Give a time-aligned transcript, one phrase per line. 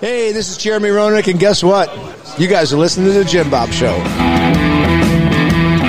[0.00, 1.90] Hey, this is Jeremy Roenick, and guess what?
[2.40, 3.98] You guys are listening to the Jim Bob Show.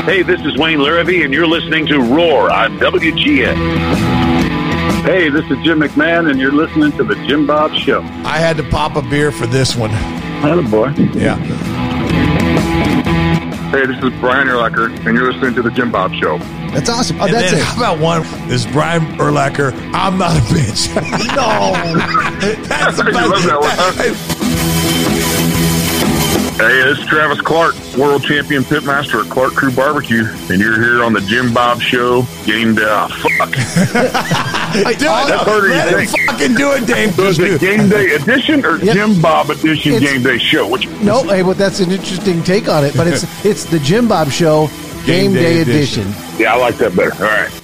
[0.03, 3.55] Hey, this is Wayne Larrivee, and you're listening to Roar on WGN.
[5.05, 8.01] Hey, this is Jim McMahon, and you're listening to the Jim Bob Show.
[8.25, 9.91] I had to pop a beer for this one.
[10.41, 10.89] Hello, boy.
[11.13, 11.37] Yeah.
[13.71, 16.37] Hey, this is Brian Urlacher, and you're listening to the Jim Bob Show.
[16.73, 17.21] That's awesome.
[17.21, 17.63] Oh, And that's then it.
[17.63, 18.21] how about one?
[18.49, 19.71] This is Brian Urlacher.
[19.93, 20.93] I'm not a bitch.
[21.35, 21.71] no.
[22.67, 24.40] That's I love that one, huh?
[26.61, 31.03] Hey, this is Travis Clark, world champion pitmaster at Clark Crew Barbecue, and you're here
[31.03, 32.21] on the Jim Bob Show.
[32.45, 32.83] Game day.
[32.85, 33.07] Ah,
[33.37, 33.55] fuck.
[34.71, 35.09] Hey, do it.
[35.09, 36.29] What part do you Let him think?
[36.29, 37.13] fucking do it, Dave.
[37.15, 38.95] So is it Game Day Edition or Yep.
[38.95, 40.65] Jim Bob Edition It's- Game Day Show?
[40.65, 42.95] Which No, hey, but that's an interesting take on it.
[42.95, 44.69] But it's it's the Jim Bob Show
[45.05, 46.03] Game, Day Day, edition.
[46.07, 46.39] edition.
[46.39, 47.13] yeah, I like that better.
[47.15, 47.60] All right.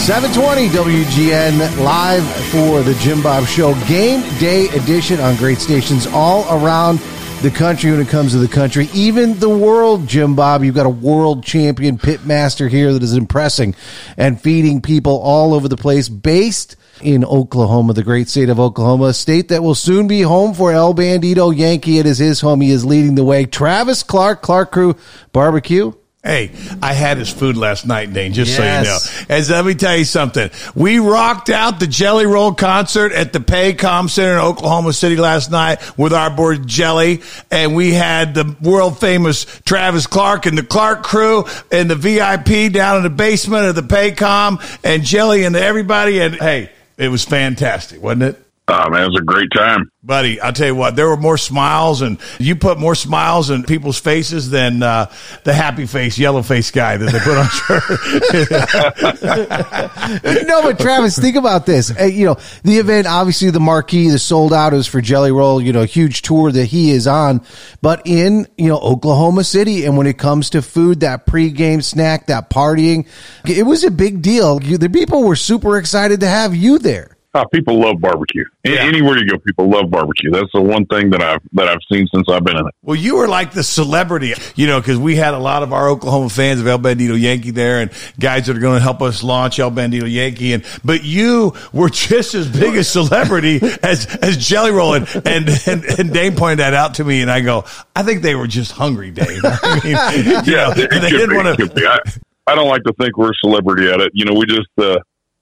[0.00, 6.44] 720 WGN live for the Jim Bob Show Game Day edition on great stations all
[6.62, 6.98] around
[7.42, 10.62] the country when it comes to the country, even the world, Jim Bob.
[10.62, 13.74] You've got a world champion pitmaster here that is impressing
[14.16, 19.06] and feeding people all over the place based in Oklahoma, the great state of Oklahoma,
[19.06, 21.98] a state that will soon be home for El Bandido Yankee.
[21.98, 22.60] It is his home.
[22.60, 23.46] He is leading the way.
[23.46, 24.96] Travis Clark, Clark Crew
[25.32, 25.92] Barbecue.
[26.24, 28.86] Hey, I had his food last night, Dane, just Yes.
[28.86, 29.34] so you know.
[29.36, 30.50] And let me tell you something.
[30.74, 35.50] We rocked out the Jelly Roll concert at the Paycom Center in Oklahoma City last
[35.50, 37.20] night with our boy Jelly.
[37.50, 42.72] And we had the world famous Travis Clark and the Clark crew and the VIP
[42.72, 46.20] down in the basement of the Paycom and Jelly and everybody.
[46.20, 48.43] And hey, it was fantastic, wasn't it?
[48.66, 49.90] Oh, man, it was a great time.
[50.02, 53.62] Buddy, I'll tell you what, there were more smiles and you put more smiles in
[53.62, 55.12] people's faces than uh,
[55.44, 57.48] the happy face, yellow face guy that they put on
[60.32, 60.46] shirt.
[60.46, 61.92] no, but Travis, think about this.
[62.00, 65.60] You know, the event, obviously, the marquee, the sold out is for Jelly Roll.
[65.60, 67.42] You know, a huge tour that he is on.
[67.82, 72.26] But in you know Oklahoma City, and when it comes to food, that pregame snack,
[72.26, 73.06] that partying,
[73.46, 74.62] it was a big deal.
[74.62, 77.16] You, the people were super excited to have you there.
[77.36, 78.44] Oh, people love barbecue.
[78.64, 80.30] A- Anywhere you go, people love barbecue.
[80.30, 82.74] That's the one thing that I've that I've seen since I've been in it.
[82.82, 85.88] well, you were like the celebrity, you know, because we had a lot of our
[85.88, 87.90] Oklahoma fans of El Bandido Yankee there and
[88.20, 90.52] guys that are going to help us launch El Bandido Yankee.
[90.52, 94.94] And but you were just as big a celebrity as as Jelly Roll.
[94.94, 97.64] And, and and and Dane pointed that out to me, and I go,
[97.96, 99.40] I think they were just hungry, Dane.
[99.44, 101.88] I mean, you know, they didn't want to.
[101.88, 101.98] I,
[102.46, 104.12] I don't like to think we're a celebrity at it.
[104.14, 104.98] You know, we just uh,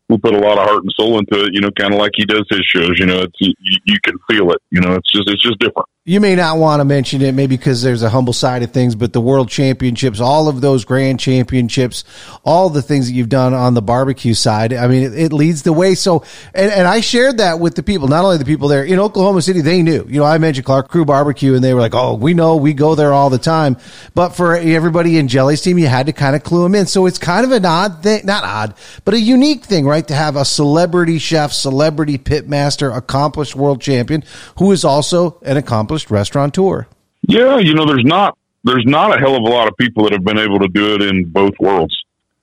[0.08, 1.50] we put a lot of heart and soul into it.
[1.52, 2.98] You know, kind of like he does his shows.
[2.98, 4.60] You know, it's you, you can feel it.
[4.70, 5.88] You know, it's just it's just different.
[6.04, 8.96] You may not want to mention it, maybe because there's a humble side of things,
[8.96, 12.02] but the world championships, all of those grand championships,
[12.44, 15.62] all the things that you've done on the barbecue side, I mean, it, it leads
[15.62, 15.94] the way.
[15.94, 16.24] So,
[16.54, 19.42] and, and I shared that with the people, not only the people there in Oklahoma
[19.42, 22.14] City, they knew, you know, I mentioned Clark Crew Barbecue and they were like, oh,
[22.14, 23.76] we know, we go there all the time.
[24.12, 26.86] But for everybody in Jelly's team, you had to kind of clue them in.
[26.86, 28.74] So it's kind of an odd thing, not odd,
[29.04, 30.08] but a unique thing, right?
[30.08, 34.24] To have a celebrity chef, celebrity pitmaster, accomplished world champion
[34.58, 36.86] who is also an accomplished restaurateur.
[37.22, 40.12] Yeah, you know, there's not there's not a hell of a lot of people that
[40.12, 41.96] have been able to do it in both worlds.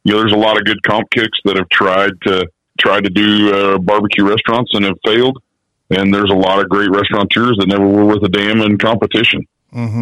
[0.03, 2.47] You know, there's a lot of good comp cooks that have tried to
[2.79, 5.41] tried to do uh, barbecue restaurants and have failed,
[5.89, 9.45] and there's a lot of great restaurateurs that never were worth a damn in competition.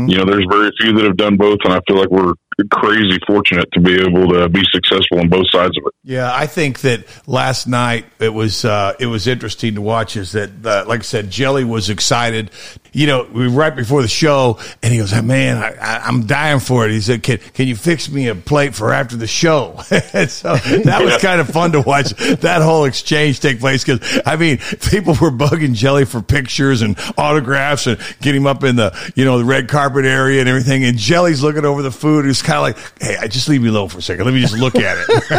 [0.10, 2.34] You know, there's very few that have done both, and I feel like we're
[2.72, 5.94] crazy fortunate to be able to be successful on both sides of it.
[6.04, 10.16] Yeah, I think that last night it was uh, it was interesting to watch.
[10.16, 12.50] Is that uh, like I said, Jelly was excited.
[12.98, 16.26] You know, we right before the show, and he goes, hey, "Man, I, I, I'm
[16.26, 19.28] dying for it." He said, "Can can you fix me a plate for after the
[19.28, 23.84] show?" so that was kind of fun to watch that whole exchange take place.
[23.84, 24.58] Because I mean,
[24.90, 29.26] people were bugging Jelly for pictures and autographs and get him up in the you
[29.26, 30.84] know the red carpet area and everything.
[30.84, 32.26] And Jelly's looking over the food.
[32.26, 34.26] He's kind of like, "Hey, I just leave me alone for a second.
[34.26, 35.08] Let me just look at it."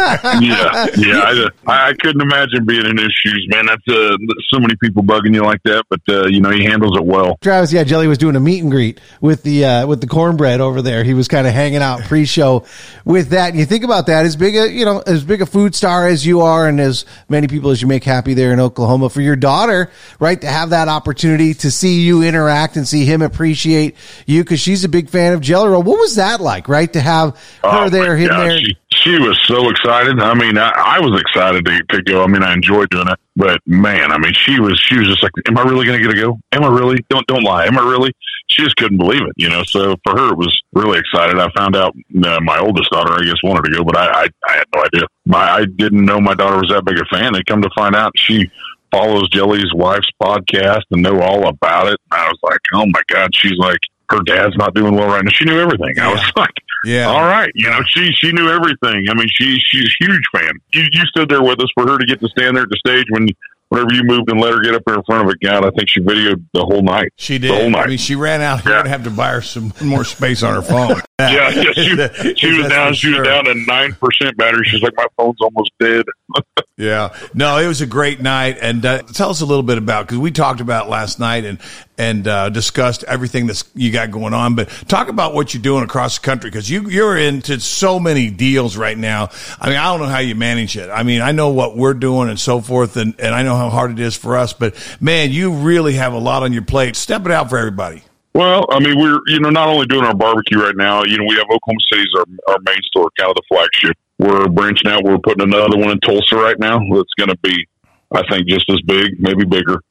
[0.41, 1.49] yeah, yeah.
[1.67, 3.65] I, I couldn't imagine being in his shoes, man.
[3.65, 4.15] That's uh,
[4.49, 7.37] so many people bugging you like that, but uh, you know he handles it well.
[7.49, 10.61] Travis, yeah, Jelly was doing a meet and greet with the uh, with the cornbread
[10.61, 11.03] over there.
[11.03, 12.63] He was kind of hanging out pre-show
[13.05, 13.49] with that.
[13.49, 16.07] And you think about that, as big a you know as big a food star
[16.07, 19.21] as you are, and as many people as you make happy there in Oklahoma, for
[19.21, 23.95] your daughter, right, to have that opportunity to see you interact and see him appreciate
[24.27, 25.81] you because she's a big fan of Jelly Roll.
[25.81, 28.59] What was that like, right, to have her Oh, there, him gosh, there?
[28.59, 30.19] She, she was so excited.
[30.19, 32.23] I mean, I, I was excited to, to go.
[32.23, 35.23] I mean, I enjoyed doing it, but man, I mean, she was she was just
[35.23, 36.37] like, "Am I really going to get to go?
[36.51, 36.97] Am I really?
[37.09, 37.65] Don't don't lie.
[37.67, 38.11] Am I really?"
[38.47, 39.63] She just couldn't believe it, you know.
[39.63, 41.39] So for her, it was really excited.
[41.39, 41.95] I found out
[42.25, 44.83] uh, my oldest daughter, I guess, wanted to go, but I I, I had no
[44.83, 45.07] idea.
[45.25, 47.31] My I didn't know my daughter was that big a fan.
[47.31, 48.51] They come to find out, she
[48.91, 51.99] follows Jelly's wife's podcast and know all about it.
[52.11, 53.79] I was like, oh my god, she's like
[54.11, 55.31] her dad's not doing well right now.
[55.31, 55.93] She knew everything.
[56.01, 56.51] I was like,
[56.85, 57.07] Yeah.
[57.07, 59.05] all right, you know, she she knew everything.
[59.09, 60.51] I mean, she she's a huge fan.
[60.73, 62.77] You you stood there with us for her to get to stand there at the
[62.85, 63.27] stage when
[63.69, 65.37] whenever you moved and let her get up there in front of it.
[65.45, 67.09] God, I think she videoed the whole night.
[67.17, 67.71] She The whole did.
[67.73, 67.85] night.
[67.85, 68.63] I mean, she ran out.
[68.65, 68.79] You're Yeah.
[68.79, 70.99] gonna have to buy her some more space on her phone.
[71.19, 72.93] yeah, yeah, she, she was down.
[72.95, 74.63] She was down to nine percent battery.
[74.65, 76.05] She's like, my phone's almost dead.
[76.77, 80.07] Yeah, no, it was a great night, and uh, tell us a little bit about
[80.07, 81.59] because we talked about last night and
[81.99, 84.55] and uh, discussed everything that you got going on.
[84.55, 88.31] But talk about what you're doing across the country because you you're into so many
[88.31, 89.29] deals right now.
[89.59, 90.89] I mean, I don't know how you manage it.
[90.89, 93.69] I mean, I know what we're doing and so forth, and and I know how
[93.69, 94.53] hard it is for us.
[94.53, 96.95] But man, you really have a lot on your plate.
[96.95, 98.01] Step it out for everybody.
[98.33, 101.03] Well, I mean, we're you know not only doing our barbecue right now.
[101.03, 103.97] You know, we have Oklahoma City's our our main store, kind of the flagship.
[104.19, 105.03] We're branching out.
[105.03, 106.79] We're putting another one in Tulsa right now.
[106.79, 107.67] That's going to be,
[108.11, 109.81] I think, just as big, maybe bigger.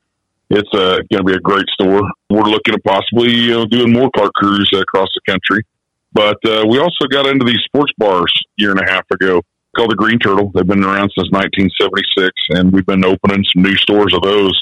[0.50, 2.02] It's uh, going to be a great store.
[2.30, 5.62] We're looking at possibly you know doing more Clark Crews across the country.
[6.12, 9.42] But uh, we also got into these sports bars a year and a half ago
[9.76, 10.50] called the Green Turtle.
[10.54, 14.58] They've been around since 1976, and we've been opening some new stores of those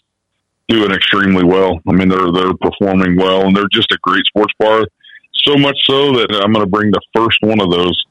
[0.69, 1.81] doing extremely well.
[1.88, 4.85] I mean, they're they're performing well, and they're just a great sports bar.
[5.44, 8.03] So much so that I'm going to bring the first one of those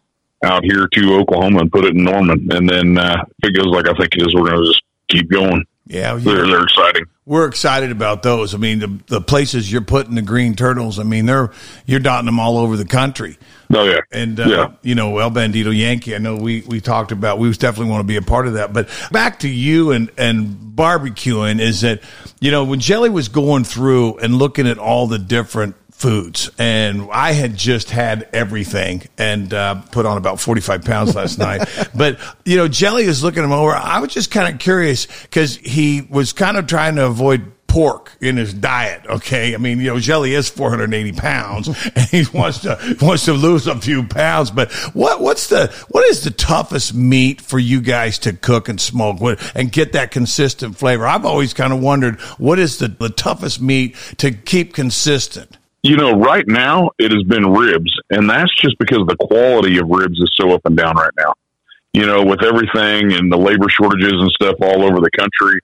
[0.44, 2.48] out here to Oklahoma and put it in Norman.
[2.52, 4.82] And then uh, if it goes like I think it is, we're going to just
[5.10, 5.66] keep going.
[5.88, 7.06] Yeah, They're they're exciting.
[7.26, 8.56] we're excited about those.
[8.56, 10.98] I mean, the the places you're putting the green turtles.
[10.98, 11.52] I mean, they're
[11.86, 13.38] you're dotting them all over the country.
[13.74, 14.72] Oh yeah, And, uh, yeah.
[14.84, 18.08] you know, El Bandido Yankee, I know we, we talked about, we definitely want to
[18.08, 18.74] be a part of that.
[18.74, 22.02] But back to you and, and barbecuing is that,
[22.40, 27.08] you know, when Jelly was going through and looking at all the different foods, and
[27.12, 31.68] I had just had everything and uh, put on about 45 pounds last night.
[31.96, 33.72] But, you know, Jelly is looking him over.
[33.72, 38.18] I was just kind of curious because he was kind of trying to avoid pork
[38.22, 39.06] in his diet.
[39.06, 43.34] Okay, I mean, you know, Jelly is 480 pounds, and he wants to wants to
[43.34, 44.52] lose a few pounds.
[44.52, 48.80] But what what's the what is the toughest meat for you guys to cook and
[48.80, 51.06] smoke what, and get that consistent flavor?
[51.06, 55.58] I've always kind of wondered what is the the toughest meat to keep consistent.
[55.86, 59.88] You know, right now it has been ribs, and that's just because the quality of
[59.88, 61.36] ribs is so up and down right now.
[61.94, 65.60] You know, with everything and the labor shortages and stuff all over the country,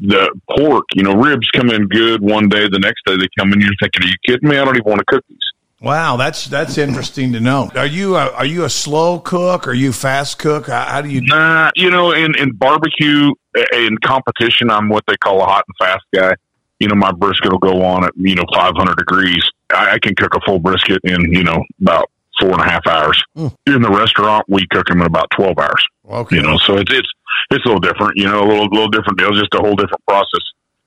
[0.00, 3.52] the pork, you know, ribs come in good one day, the next day they come
[3.52, 4.56] in, you're thinking, are you kidding me?
[4.56, 5.38] I don't even want to cook these.
[5.82, 7.70] Wow, that's that's interesting to know.
[7.74, 9.68] Are you a, are you a slow cook?
[9.68, 10.68] Are you fast cook?
[10.68, 11.20] How, how do you?
[11.20, 13.30] Nah, you know, in, in barbecue,
[13.74, 16.34] in competition, I'm what they call a hot and fast guy.
[16.80, 19.42] You know, my brisket will go on at, you know, 500 degrees.
[19.72, 22.10] I, I can cook a full brisket in, you know, about
[22.40, 23.22] four and a half hours.
[23.36, 23.54] Mm.
[23.66, 25.86] In the restaurant, we cook them in about 12 hours.
[26.08, 27.08] Okay, You know, so it's, it's,
[27.50, 30.04] it's a little different, you know, a little, little different deal, just a whole different
[30.06, 30.40] process.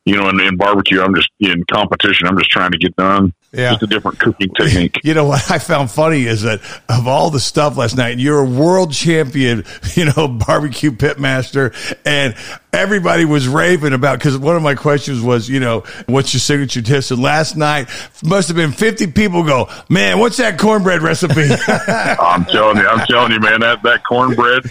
[0.05, 2.27] You know, in, in barbecue, I'm just in competition.
[2.27, 3.33] I'm just trying to get done.
[3.53, 3.71] Yeah.
[3.71, 4.99] Just a different cooking technique.
[5.01, 8.39] You know what I found funny is that of all the stuff last night, you're
[8.39, 9.63] a world champion,
[9.95, 11.71] you know, barbecue pit master,
[12.05, 12.35] and
[12.73, 16.81] everybody was raving about because one of my questions was, you know, what's your signature
[16.81, 17.11] dish?
[17.11, 17.87] And last night
[18.23, 21.49] must have been 50 people go, man, what's that cornbread recipe?
[21.67, 24.65] I'm telling you, I'm telling you, man, that, that cornbread,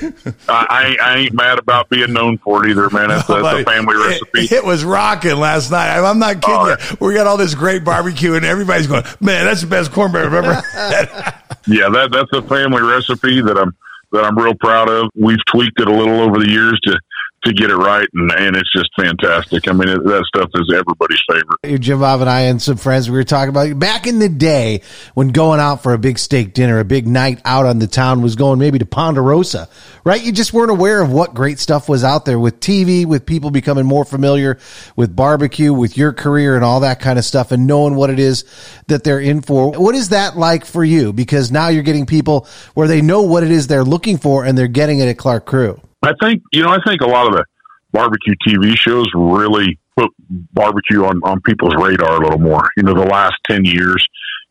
[0.48, 3.08] I, I, ain't, mad about being known for it either, man.
[3.08, 4.54] That's, that's a family it- recipe.
[4.54, 5.88] It, was rocking last night.
[5.88, 6.96] I- I'm not kidding Oh, you.
[7.00, 10.34] We got all this great barbecue, and everybody's going, man, that's the best cornbread I've
[10.34, 11.34] ever had.
[11.66, 13.74] Yeah, that, that's a family recipe that I'm,
[14.10, 15.10] that I'm real proud of.
[15.14, 16.98] We've tweaked it a little over the years to,
[17.44, 19.66] to get it right, and, and it's just fantastic.
[19.68, 21.80] I mean, it, that stuff is everybody's favorite.
[21.80, 24.82] Jim Bob and I and some friends, we were talking about back in the day
[25.14, 28.22] when going out for a big steak dinner, a big night out on the town
[28.22, 29.68] was going maybe to Ponderosa,
[30.04, 30.22] right?
[30.22, 33.50] You just weren't aware of what great stuff was out there with TV, with people
[33.50, 34.58] becoming more familiar
[34.94, 38.18] with barbecue, with your career and all that kind of stuff and knowing what it
[38.18, 38.44] is
[38.86, 39.72] that they're in for.
[39.72, 41.12] What is that like for you?
[41.12, 44.56] Because now you're getting people where they know what it is they're looking for and
[44.56, 45.80] they're getting it at Clark Crew.
[46.02, 46.70] I think you know.
[46.70, 47.44] I think a lot of the
[47.92, 50.10] barbecue TV shows really put
[50.52, 52.68] barbecue on on people's radar a little more.
[52.76, 54.04] You know, the last ten years,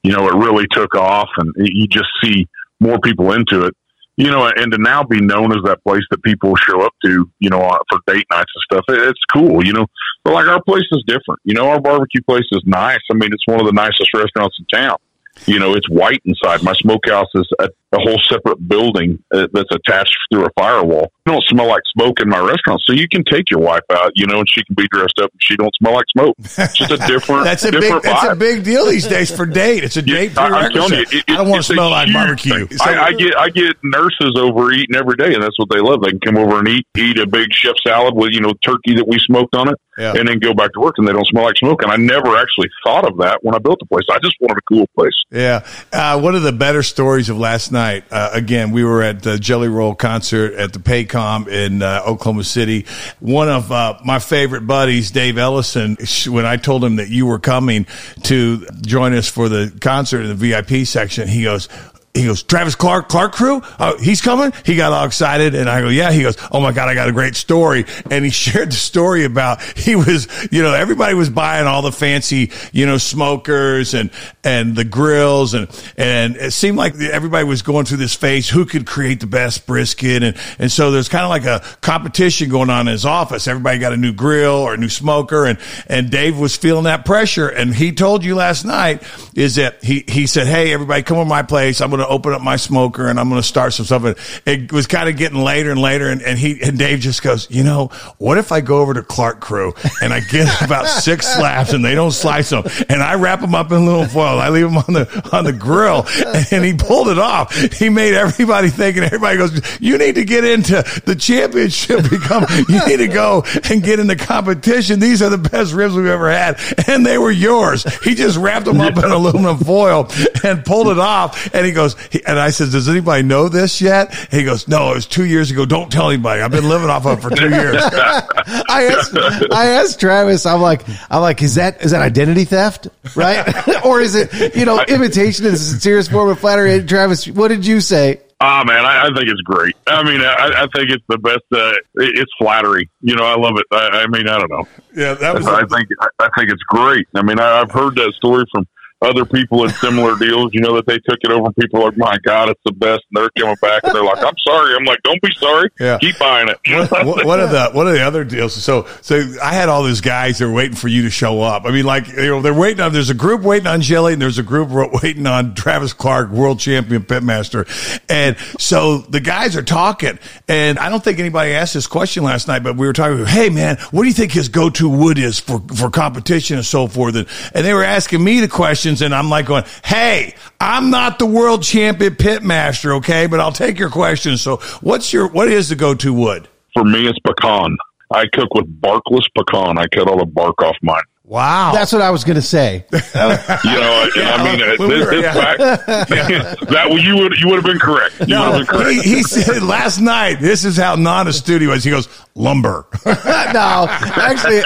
[0.03, 2.47] you know, it really took off, and you just see
[2.79, 3.73] more people into it.
[4.17, 7.29] You know, and to now be known as that place that people show up to,
[7.39, 9.65] you know, uh, for date nights and stuff, it, it's cool.
[9.65, 9.85] You know,
[10.23, 11.39] but like our place is different.
[11.43, 12.99] You know, our barbecue place is nice.
[13.09, 14.97] I mean, it's one of the nicest restaurants in town.
[15.47, 16.61] You know, it's white inside.
[16.61, 21.05] My smokehouse is a, a whole separate building uh, that's attached through a firewall.
[21.25, 24.11] It don't smell like smoke in my restaurant, so you can take your wife out,
[24.15, 26.35] you know, and she can be dressed up and she don't smell like smoke.
[26.39, 27.45] It's just a different.
[27.45, 27.81] That's a big.
[27.81, 29.83] different That's a big deal these days for date.
[29.83, 32.11] It's a Yeah, date I- I'm telling you, it- I don't want to smell like
[32.13, 32.67] barbecue.
[32.69, 35.79] So- I, I get I get nurses over eating every day, and that's what they
[35.79, 36.01] love.
[36.03, 38.95] They can come over and eat eat a big chef salad with you know turkey
[38.95, 40.13] that we smoked on it, Yeah.
[40.15, 41.81] and then go back to work, and they don't smell like smoke.
[41.83, 44.03] And I never actually thought of that when I built the place.
[44.09, 45.13] I just wanted a cool place.
[45.31, 45.65] Yeah.
[45.91, 49.37] Uh, one of the better stories of last night, uh, again, we were at the
[49.37, 52.85] Jelly Roll concert at the Paycom in uh, Oklahoma City.
[53.19, 57.39] One of uh, my favorite buddies, Dave Ellison, when I told him that you were
[57.39, 57.85] coming
[58.23, 61.67] to join us for the concert in the VIP section, he goes,
[62.13, 63.61] he goes, Travis Clark, Clark crew?
[63.79, 64.51] Oh, he's coming?
[64.65, 65.55] He got all excited.
[65.55, 66.11] And I go, yeah.
[66.11, 67.85] He goes, oh my God, I got a great story.
[68.09, 71.91] And he shared the story about he was, you know, everybody was buying all the
[71.91, 74.11] fancy, you know, smokers and,
[74.43, 75.53] and the grills.
[75.53, 78.49] And, and it seemed like everybody was going through this phase.
[78.49, 80.21] Who could create the best brisket?
[80.21, 83.47] And, and so there's kind of like a competition going on in his office.
[83.47, 85.45] Everybody got a new grill or a new smoker.
[85.45, 87.47] And, and Dave was feeling that pressure.
[87.47, 89.01] And he told you last night
[89.33, 91.79] is that he, he said, Hey, everybody come to my place.
[91.79, 94.03] I'm going to open up my smoker and I'm going to start some stuff.
[94.03, 94.15] And
[94.45, 96.09] it was kind of getting later and later.
[96.09, 99.03] And, and he, and Dave just goes, you know, what if I go over to
[99.03, 103.15] Clark Crew and I get about six slabs and they don't slice them and I
[103.15, 104.39] wrap them up in little foil.
[104.39, 106.05] I leave them on the, on the grill
[106.51, 107.55] and he pulled it off.
[107.55, 112.45] He made everybody think and everybody goes, you need to get into the championship, become,
[112.67, 114.99] you need to go and get in the competition.
[114.99, 116.59] These are the best ribs we've ever had.
[116.87, 117.83] And they were yours.
[118.03, 120.09] He just wrapped them up in aluminum foil
[120.43, 121.53] and pulled it off.
[121.53, 124.15] And he goes, he, and I said, does anybody know this yet?
[124.31, 125.65] And he goes, no, it was two years ago.
[125.65, 126.41] Don't tell anybody.
[126.41, 127.75] I've been living off of it for two years.
[127.83, 129.17] I asked,
[129.51, 130.45] I asked Travis.
[130.45, 133.45] I'm like, I'm like, is that is that identity theft, right?
[133.85, 136.83] or is it you know imitation is the sincerest form of flattery?
[136.83, 138.21] Travis, what did you say?
[138.43, 139.75] Ah, man, I, I think it's great.
[139.85, 141.43] I mean, I, I think it's the best.
[141.51, 142.89] Uh, it, it's flattery.
[143.01, 143.65] You know, I love it.
[143.71, 144.67] I, I mean, I don't know.
[144.95, 145.45] Yeah, that was.
[145.45, 147.07] I think I, I think it's great.
[147.13, 148.65] I mean, I, I've heard that story from
[149.01, 150.53] other people in similar deals.
[150.53, 151.51] You know that they took it over.
[151.53, 154.23] People are like, "My God, it's the best," and they're coming back and they're like,
[154.23, 155.69] "I'm sorry." I'm like, "Don't be sorry.
[155.79, 155.97] Yeah.
[155.99, 156.57] Keep buying it."
[157.05, 158.53] what, what are the what are the other deals?
[158.53, 161.65] So so I had all these guys that were waiting for you to show up.
[161.65, 162.93] I mean, like you know, they're waiting on.
[162.93, 164.69] There's a group waiting on Jelly, and there's a group
[165.03, 167.67] waiting on Travis Clark, world champion pitmaster.
[168.09, 172.47] And so the guys are talking, and I don't think anybody asked this question last
[172.47, 173.25] night, but we were talking.
[173.25, 176.65] Hey, man, what do you think his go to wood is for for competition and
[176.65, 177.15] so forth?
[177.15, 178.47] And, and they were asking me the
[178.91, 183.51] questions, and I'm like going, Hey, I'm not the world champion pitmaster, okay, but I'll
[183.51, 184.41] take your questions.
[184.41, 186.47] So what's your what is the go to wood?
[186.73, 187.77] For me, it's pecan.
[188.13, 189.77] I cook with barkless pecan.
[189.77, 191.01] I cut all the bark off mine.
[191.31, 191.71] Wow.
[191.71, 192.83] That's what I was going to say.
[192.91, 195.33] You know, I, I mean, uh, we this, were- this yeah.
[195.33, 195.59] fact,
[196.69, 198.19] that well, you would you would have been correct.
[198.21, 199.03] You no, been correct.
[199.03, 201.83] he, he said last night, this is how non astute he was.
[201.83, 202.87] He goes, lumber.
[203.05, 204.57] no, actually,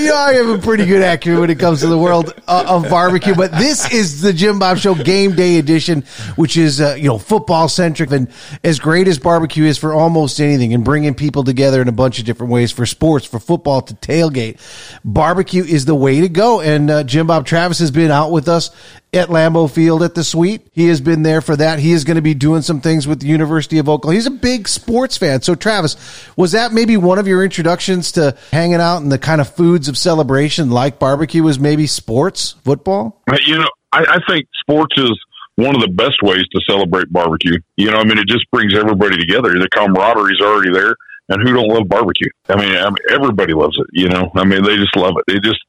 [0.00, 2.64] you know, I have a pretty good accurate when it comes to the world uh,
[2.66, 3.34] of barbecue.
[3.34, 6.02] But this is the Jim Bob Show Game Day Edition,
[6.36, 8.28] which is uh, you know football centric and
[8.62, 12.18] as great as barbecue is for almost anything and bringing people together in a bunch
[12.18, 14.58] of different ways for sports, for football to tailgate.
[15.04, 16.60] Barbecue is the way to go.
[16.60, 18.70] And uh, Jim Bob Travis has been out with us
[19.14, 20.66] at Lambeau Field at the suite.
[20.72, 21.78] He has been there for that.
[21.78, 24.16] He is going to be doing some things with the University of Oklahoma.
[24.16, 25.40] He's a big sports fan.
[25.40, 25.96] So, Travis,
[26.36, 29.88] was that maybe one of your introductions to hanging out and the kind of foods
[29.88, 33.22] of celebration like barbecue was maybe sports, football?
[33.46, 35.12] You know, I, I think sports is
[35.56, 37.56] one of the best ways to celebrate barbecue.
[37.76, 39.50] You know, I mean, it just brings everybody together.
[39.50, 40.96] The camaraderie's already there,
[41.28, 42.28] and who don't love barbecue?
[42.48, 43.86] I mean, I mean, everybody loves it.
[43.92, 45.32] You know, I mean, they just love it.
[45.32, 45.60] They just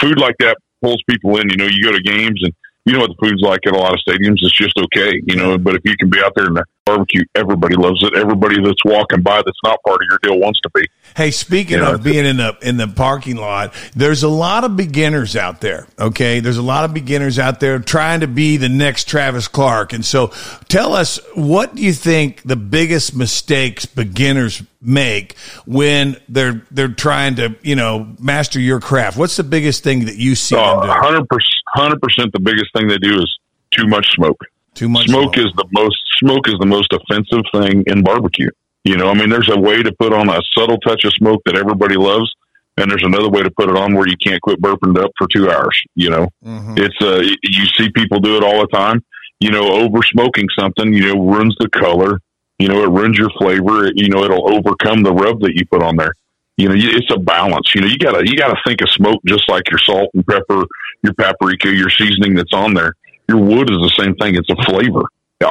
[0.00, 1.48] food like that pulls people in.
[1.50, 2.52] You know, you go to games and
[2.84, 4.36] you know what the food's like at a lot of stadiums.
[4.40, 5.56] It's just okay, you know.
[5.56, 8.16] But if you can be out there in the barbecue, everybody loves it.
[8.16, 10.82] Everybody that's walking by that's not part of your deal wants to be.
[11.16, 11.94] Hey, speaking Yeah.
[11.94, 15.86] of being in the in the parking lot, there's a lot of beginners out there.
[15.98, 19.92] Okay, there's a lot of beginners out there trying to be the next Travis Clark.
[19.92, 20.28] And so,
[20.68, 27.36] tell us what do you think the biggest mistakes beginners make when they're they're trying
[27.36, 29.16] to you know master your craft?
[29.16, 30.64] What's the biggest thing that you see them?
[30.80, 32.32] Uh, hundred percent, hundred percent.
[32.32, 33.38] The biggest thing they do is
[33.70, 34.40] too much smoke.
[34.74, 38.50] Too much smoke is the most smoke is the most offensive thing in barbecue.
[38.84, 41.42] You know, I mean, there's a way to put on a subtle touch of smoke
[41.46, 42.30] that everybody loves,
[42.76, 45.10] and there's another way to put it on where you can't quit burping it up
[45.16, 45.80] for two hours.
[45.94, 46.78] You know, Mhm.
[46.78, 49.02] it's uh, you see people do it all the time.
[49.40, 52.20] You know, over smoking something, you know, ruins the color.
[52.58, 53.86] You know, it ruins your flavor.
[53.86, 56.12] It, you know, it'll overcome the rub that you put on there.
[56.56, 57.74] You know, it's a balance.
[57.74, 60.62] You know, you gotta you gotta think of smoke just like your salt and pepper,
[61.02, 62.94] your paprika, your seasoning that's on there.
[63.28, 64.34] Your wood is the same thing.
[64.36, 65.02] It's a flavor.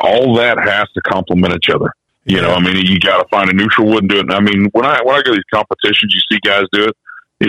[0.01, 1.92] All that has to complement each other.
[2.25, 4.32] You know, I mean, you got to find a neutral wood and do it.
[4.32, 6.96] I mean, when I when I go to these competitions, you see guys do it.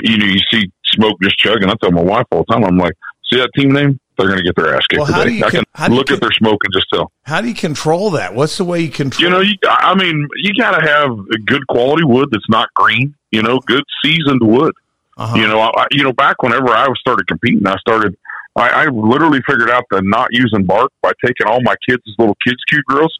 [0.02, 1.68] You know, you see smoke just chugging.
[1.68, 2.64] I tell my wife all the time.
[2.64, 2.94] I'm like,
[3.30, 4.00] see that team name?
[4.16, 5.42] They're going to get their ass kicked Well, today.
[5.44, 7.10] I can do look at their smoke and just tell.
[7.22, 8.34] How do you control that?
[8.34, 9.22] What's the way you control?
[9.24, 12.72] You know, you, I mean, you got to have a good quality wood that's not
[12.74, 13.14] green.
[13.30, 14.72] You know, good seasoned wood.
[15.16, 15.36] Uh-huh.
[15.36, 18.16] You know, I, you know, back whenever I started competing, I started.
[18.56, 22.36] I, I literally figured out the not using bark by taking all my kids' little
[22.46, 23.16] kids' cute grills,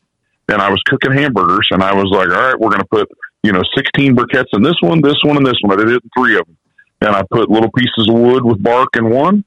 [0.48, 3.08] and I was cooking hamburgers, and I was like, all right, we're going to put
[3.42, 5.78] you know sixteen briquettes in this one, this one, and this one.
[5.78, 6.56] I did it in three of them,
[7.00, 9.44] and I put little pieces of wood with bark in one.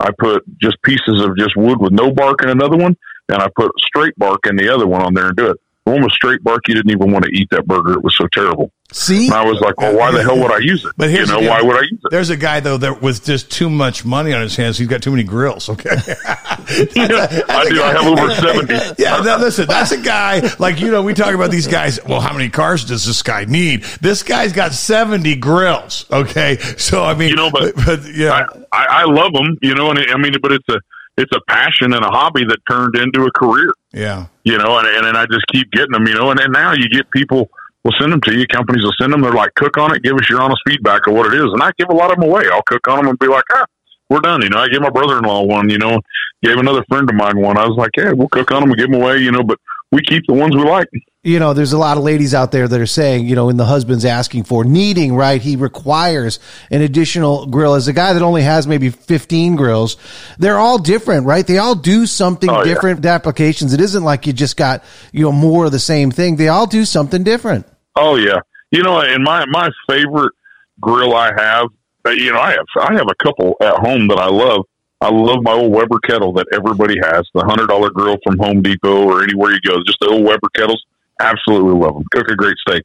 [0.00, 2.96] I put just pieces of just wood with no bark in another one,
[3.28, 5.56] and I put straight bark in the other one on there and do it.
[5.96, 7.92] With straight bark, you didn't even want to eat that burger.
[7.94, 8.70] It was so terrible.
[8.90, 10.92] See, And I was like, well, why the hell would I use it?
[10.96, 12.10] But you here's know, why would I use it?
[12.10, 15.02] There's a guy though that with just too much money on his hands, he's got
[15.02, 15.68] too many grills.
[15.68, 15.90] Okay,
[16.26, 17.82] I do.
[17.82, 18.74] I have over 70.
[19.02, 19.20] yeah.
[19.22, 21.02] Now listen, that's a guy like you know.
[21.02, 21.98] We talk about these guys.
[22.04, 23.82] Well, how many cars does this guy need?
[24.00, 26.06] This guy's got seventy grills.
[26.10, 27.74] Okay, so I mean, You know, but-
[28.14, 30.80] yeah, I, I, I love them, you know, and I mean, but it's a,
[31.16, 34.26] it's a passion and a hobby that turned into a career, yeah.
[34.44, 36.72] you know, and, and, and I just keep getting them, you know, and then now
[36.72, 37.48] you get people
[37.84, 38.46] will send them to you.
[38.46, 39.22] Companies will send them.
[39.22, 40.02] They're like, cook on it.
[40.02, 41.46] Give us your honest feedback of what it is.
[41.52, 42.44] And I give a lot of them away.
[42.52, 43.64] I'll cook on them and be like, ah,
[44.10, 44.42] we're done.
[44.42, 46.00] You know, I gave my brother-in-law one, you know,
[46.42, 47.58] gave another friend of mine one.
[47.58, 49.58] I was like, yeah, we'll cook on them and give them away, you know, but
[49.92, 50.86] we keep the ones we like.
[51.22, 53.56] you know, there's a lot of ladies out there that are saying, you know, when
[53.56, 55.40] the husband's asking for needing, right?
[55.40, 56.38] He requires
[56.70, 57.74] an additional grill.
[57.74, 59.96] As a guy that only has maybe 15 grills,
[60.38, 61.46] they're all different, right?
[61.46, 62.74] They all do something Oh, yeah.
[62.74, 63.72] different applications.
[63.72, 66.36] It isn't like you just got, you know, more of the same thing.
[66.36, 67.66] They all do something different.
[67.96, 68.40] Oh yeah,
[68.70, 70.32] you know, and my my favorite
[70.80, 71.66] grill I have,
[72.06, 74.64] you know, I have I have a couple at home that I love.
[75.00, 78.62] I love my old Weber kettle that everybody has, the hundred dollar grill from Home
[78.62, 79.76] Depot or anywhere you go.
[79.86, 80.84] Just the old Weber kettles,
[81.20, 82.04] absolutely love them.
[82.10, 82.82] Cook a great steak.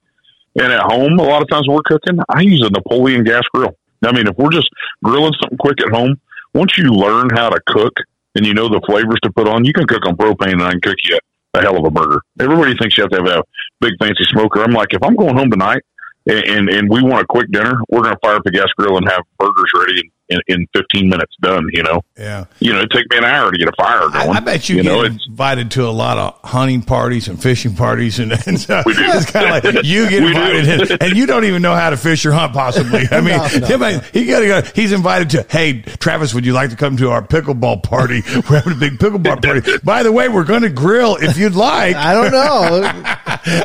[0.56, 3.76] And at home, a lot of times we're cooking, I use a Napoleon gas grill.
[4.06, 4.70] I mean, if we're just
[5.04, 6.20] grilling something quick at home,
[6.54, 7.94] once you learn how to cook
[8.36, 10.72] and you know the flavors to put on, you can cook on propane and I
[10.72, 11.18] can cook you
[11.56, 12.20] a hell of a burger.
[12.40, 13.44] Everybody thinks you have to have a
[13.80, 14.62] big fancy smoker.
[14.62, 15.82] I'm like, if I'm going home tonight
[16.28, 18.68] and and, and we want a quick dinner, we're going to fire up the gas
[18.78, 21.68] grill and have burgers ready in, in, in 15 minutes done.
[21.72, 22.46] You know, Yeah.
[22.60, 24.30] you know, it take me an hour to get a fire going.
[24.36, 27.76] I bet you, you get know invited to a lot of hunting parties and fishing
[27.76, 29.02] parties, and, and so We do.
[29.04, 31.98] it's kind of like you get invited, in, and you don't even know how to
[31.98, 32.54] fish or hunt.
[32.54, 33.68] Possibly, I mean, No, no.
[33.68, 34.62] he might- he got to go.
[34.76, 35.46] He's invited to.
[35.50, 38.22] Hey, Travis, would you like to come to our pickleball party?
[38.50, 39.78] We're having a big pickleball party.
[39.84, 41.96] By the way, we're going to grill if you'd like.
[41.96, 42.76] I don't know.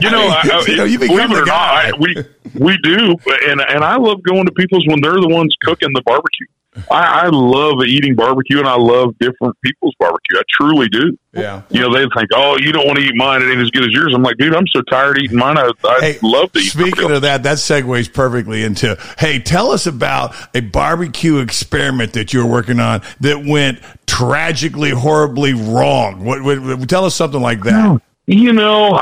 [0.01, 1.91] you know, I mean, I, you know, you believe become it the or guy.
[1.91, 2.15] not, I, we
[2.55, 3.17] we do,
[3.49, 6.47] and and I love going to people's when they're the ones cooking the barbecue.
[6.91, 10.39] I, I love eating barbecue, and I love different people's barbecue.
[10.39, 11.17] I truly do.
[11.33, 11.63] Yeah.
[11.71, 13.85] You know, they think, "Oh, you don't want to eat mine; it ain't as good
[13.85, 15.59] as yours." I'm like, dude, I'm so tired of eating mine.
[15.59, 16.71] I, I Hey, love to eat.
[16.71, 22.33] Speaking of that, that segues perfectly into hey, tell us about a barbecue experiment that
[22.33, 26.25] you were working on that went tragically, horribly wrong.
[26.25, 28.01] What, what, what- tell us something like that.
[28.27, 29.01] You know,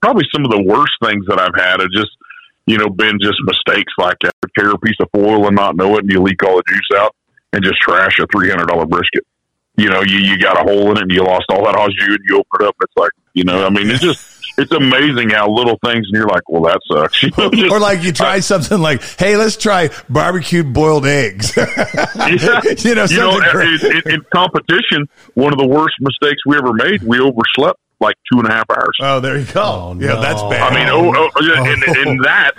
[0.00, 2.10] probably some of the worst things that I've had are just,
[2.66, 4.32] you know, been just mistakes like that.
[4.58, 6.98] Tear a piece of foil and not know it, and you leak all the juice
[6.98, 7.14] out,
[7.52, 9.24] and just trash a three hundred dollar brisket.
[9.76, 11.94] You know, you you got a hole in it, and you lost all that jus,
[11.98, 14.28] and you open it up, and it's like, you know, I mean, it's just.
[14.58, 17.80] It's amazing how little things, and you're like, "Well, that sucks." You know, just- Or
[17.80, 21.56] like you try something like, hey, let's try barbecued boiled eggs.
[21.56, 22.26] Yeah.
[22.26, 23.86] you know, you know, something crazy.
[23.86, 28.16] in, in, in competition, one of the worst mistakes we ever made, we overslept like
[28.30, 28.96] two and a half hours.
[29.00, 29.62] Oh, there you go.
[29.62, 30.20] Oh, yeah, no.
[30.20, 30.60] that's bad.
[30.60, 32.52] I mean, oh, oh, yeah, and, and that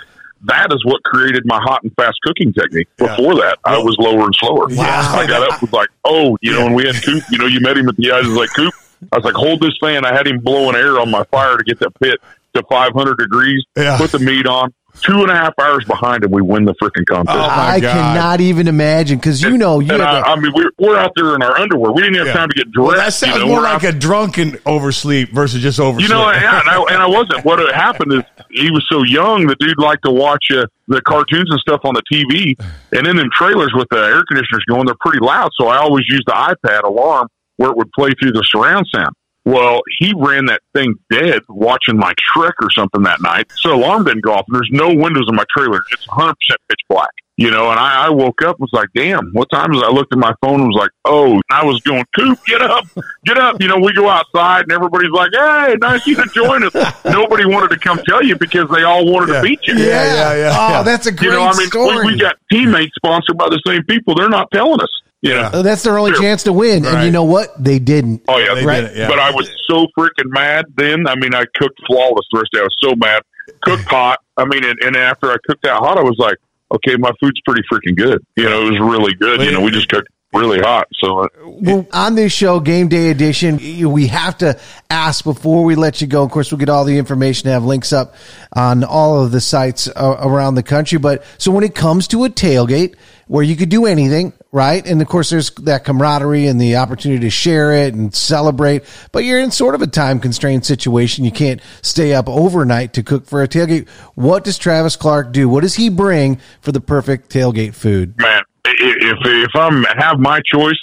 [0.44, 2.88] that is what created my hot and fast cooking technique.
[3.00, 3.16] Yeah.
[3.16, 4.66] Before that, I was lower and slower.
[4.68, 5.16] Wow.
[5.16, 7.22] I got up was like, oh, you know, and we had Coop.
[7.30, 8.26] You know, you met him at the eyes.
[8.26, 8.74] was like Coop.
[9.12, 10.04] I was like, hold this fan.
[10.04, 12.20] I had him blowing air on my fire to get that pit
[12.54, 13.64] to 500 degrees.
[13.76, 13.98] Yeah.
[13.98, 14.72] Put the meat on.
[15.02, 17.36] Two and a half hours behind and we win the freaking contest.
[17.36, 17.92] Oh, I God.
[17.92, 20.96] cannot even imagine because you know you and had I, to- I mean, we're, we're
[20.96, 21.92] out there in our underwear.
[21.92, 22.32] We didn't have Yeah.
[22.32, 22.88] time to get dressed.
[22.88, 26.08] Well, that sounds you know, more like out a drunken oversleep versus just oversleep.
[26.08, 27.44] You know, yeah, and I, and I wasn't.
[27.44, 31.02] What had happened is he was so young, the dude liked to watch uh, the
[31.02, 32.54] cartoons and stuff on the TV.
[32.96, 35.50] And in them trailers with the air conditioners going, they're pretty loud.
[35.58, 39.10] So I always used the iPad alarm where it would play through the surround sound.
[39.44, 43.46] Well, he ran that thing dead watching like Shrek or something that night.
[43.56, 44.46] So alarm didn't go off.
[44.48, 45.82] And there's no windows in my trailer.
[45.92, 46.32] It's 100%
[46.68, 47.10] pitch black.
[47.36, 49.84] You know, and I, I woke up and was like, damn, what time is it?
[49.84, 52.84] I looked at my phone and was like, oh, I was going, Coop, get up,
[53.24, 53.60] get up.
[53.60, 56.72] You know, we go outside and everybody's like, hey, nice you to join us.
[57.04, 59.40] Nobody wanted to come tell you because they all wanted Yeah.
[59.40, 59.74] to beat you.
[59.74, 60.78] Yeah, yeah, yeah, yeah.
[60.80, 62.06] Oh, that's a great You know, I mean, story.
[62.06, 64.14] we, we got teammates sponsored by the same people.
[64.14, 64.88] They're not telling us.
[65.24, 65.40] You know?
[65.54, 66.20] Uh, That's their only Sure.
[66.20, 66.84] chance to win.
[66.84, 67.48] And you know what?
[67.62, 68.22] They didn't.
[68.28, 68.80] Oh yeah, They Right.
[68.82, 69.08] did it, yeah.
[69.08, 71.08] But I was so freaking mad then.
[71.08, 72.60] I mean, I cooked flawless the rest of the day.
[72.60, 73.22] I was so mad.
[73.62, 74.18] Cooked hot.
[74.36, 76.36] I mean, and, and after I cooked that hot, I was like,
[76.72, 78.22] okay, my food's pretty freaking good.
[78.36, 79.40] You know, it was really good.
[79.40, 80.88] You know, we just cooked really hot.
[80.94, 83.56] So uh, Well, on this show, Game Day Edition,
[83.90, 84.58] we have to
[84.90, 86.22] ask before we let you go.
[86.24, 88.14] Of course, we'll get all the information, to have links up
[88.54, 90.98] on all of the sites uh, around the country.
[90.98, 94.86] But so when it comes to a tailgate where you could do anything, right?
[94.86, 99.24] And of course, there's that camaraderie and the opportunity to share it and celebrate, but
[99.24, 101.24] you're in sort of a time constrained situation.
[101.24, 103.88] You can't stay up overnight to cook for a tailgate.
[104.14, 105.48] What does Travis Clark do?
[105.48, 108.14] What does he bring for the perfect tailgate food?
[108.18, 108.43] man, i-
[108.86, 110.80] if if I'm have my choice,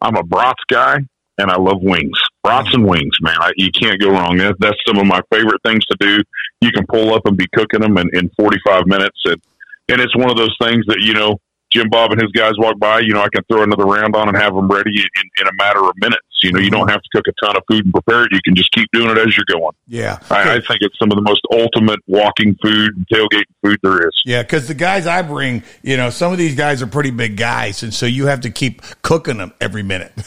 [0.00, 0.98] I'm a brats guy,
[1.38, 3.36] and I love wings, brats and wings, man.
[3.40, 4.36] I, you can't go wrong.
[4.38, 6.22] That, that's some of my favorite things to do.
[6.60, 9.40] You can pull up and be cooking them in, in 45 minutes, and
[9.88, 11.38] and it's one of those things that you know.
[11.72, 14.28] Jim Bob and his guys walk by, you know, I can throw another round on
[14.28, 16.20] and have them ready in, in a matter of minutes.
[16.42, 18.32] You know, you don't have to cook a ton of food and prepare it.
[18.32, 19.72] You can just keep doing it as you're going.
[19.88, 20.18] Yeah.
[20.30, 24.12] I, I think it's some of the most ultimate walking food, tailgate food there is.
[24.24, 27.36] Yeah, because the guys I bring, you know, some of these guys are pretty big
[27.36, 30.12] guys, and so you have to keep cooking them every minute.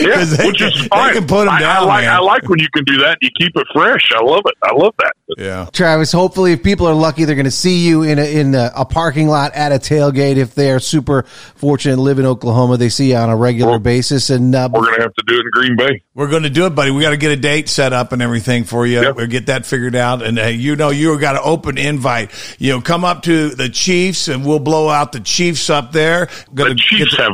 [0.00, 1.08] Yeah, 'Cause they, which is can- fine.
[1.14, 2.04] They can put them I, down, I like.
[2.06, 3.18] I like when you can do that.
[3.22, 4.10] You keep it fresh.
[4.14, 4.54] I love it.
[4.62, 5.12] I love that.
[5.38, 5.66] yeah.
[5.72, 8.70] Travis, hopefully, if people are lucky, they're going to see you in a, in a,
[8.76, 10.36] a parking lot at a tailgate.
[10.36, 11.22] If they are super
[11.56, 14.28] fortunate and live in Oklahoma, they see you on a regular Well, basis.
[14.30, 16.02] And uh, We're gonna have to do it in Green Bay.
[16.14, 16.90] We're going to do it, buddy.
[16.90, 19.00] We got to get a date set up and everything for you.
[19.02, 19.16] Yep.
[19.16, 20.22] We'll get that figured out.
[20.22, 22.30] And uh, you know, you got an open invite.
[22.58, 26.28] You know, come up to the Chiefs and we'll blow out the Chiefs up there.
[26.54, 27.32] Gonna The Chiefs the- have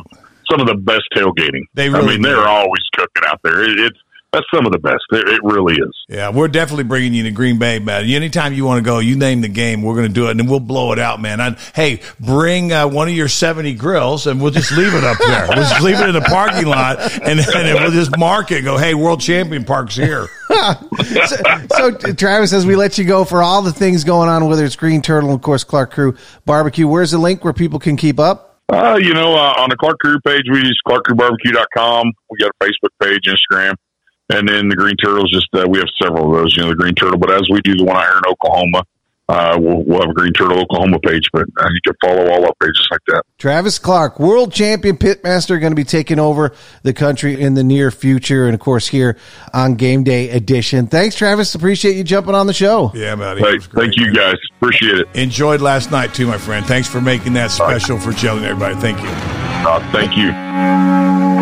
[0.50, 1.62] some of the best tailgating.
[1.72, 2.28] They I mean, do.
[2.28, 3.62] they're always cooking out there.
[3.64, 3.98] It, it's
[4.34, 5.04] that's some of the best.
[5.12, 6.04] It, it really is.
[6.08, 8.04] Yeah, we're definitely bringing you to Green Bay, man.
[8.04, 10.50] Anytime you want to go, you name the game, we're going to do it, and
[10.50, 11.40] we'll blow it out, man.
[11.40, 15.18] And, hey, bring uh, one of your seventy grills, and we'll just leave it up
[15.18, 15.46] there.
[15.48, 18.62] We'll just leave it in the parking lot, and, and we'll just mark it.
[18.62, 20.26] Go, hey, World Champion Park's here.
[20.48, 21.36] so,
[21.76, 24.76] so, Travis, as we let you go for all the things going on, whether it's
[24.76, 28.18] Green Turtle and, of course, Clark Crew Barbecue, where's the link where people can keep
[28.18, 28.54] up?
[28.72, 32.12] Uh, you know, uh, on the Clark Crew page, we use clarkcrewbarbecue.com.
[32.30, 33.74] We got a Facebook page, Instagram,
[34.34, 35.30] and then the Green Turtles.
[35.30, 36.56] Just uh, we have several of those.
[36.56, 37.18] You know, the Green Turtle.
[37.18, 38.84] But as we do the one out here in Oklahoma,
[39.26, 41.30] uh, we'll, we'll have a Green Turtle Oklahoma page.
[41.32, 43.22] But uh, you can follow all our pages like that.
[43.38, 47.90] Travis Clark, world champion pitmaster, going to be taking over the country in the near
[47.90, 48.44] future.
[48.46, 49.16] And, of course, here
[49.54, 50.88] on Game Day Edition.
[50.88, 51.54] Thanks, Travis.
[51.54, 52.92] Appreciate you jumping on the show.
[52.94, 53.38] Yeah, man.
[53.38, 54.36] Hey, thank you guys.
[54.60, 55.08] Appreciate it.
[55.14, 56.66] Enjoyed last night too, my friend.
[56.66, 58.74] Thanks for making that special for Jelly and everybody.
[58.74, 59.08] Thank you.
[59.66, 61.33] Uh, thank you.